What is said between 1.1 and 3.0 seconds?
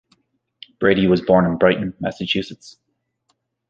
born in Brighton, Massachusetts.